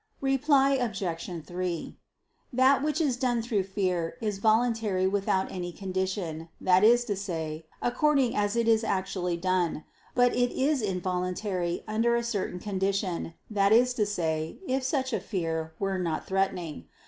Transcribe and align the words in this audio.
Reply 0.21 0.71
Obj. 0.71 1.45
3: 1.45 1.99
That 2.51 2.81
which 2.81 2.99
is 2.99 3.17
done 3.17 3.43
through 3.43 3.61
fear, 3.65 4.17
is 4.19 4.39
voluntary 4.39 5.05
without 5.05 5.51
any 5.51 5.71
condition, 5.71 6.49
that 6.59 6.83
is 6.83 7.05
to 7.05 7.15
say, 7.15 7.67
according 7.83 8.35
as 8.35 8.55
it 8.55 8.67
is 8.67 8.83
actually 8.83 9.37
done: 9.37 9.83
but 10.15 10.35
it 10.35 10.51
is 10.53 10.81
involuntary, 10.81 11.83
under 11.87 12.15
a 12.15 12.23
certain 12.23 12.59
condition, 12.59 13.35
that 13.51 13.71
is 13.71 13.93
to 13.93 14.07
say, 14.07 14.57
if 14.67 14.83
such 14.83 15.13
a 15.13 15.19
fear 15.19 15.75
were 15.77 15.99
not 15.99 16.25
threatening. 16.25 16.87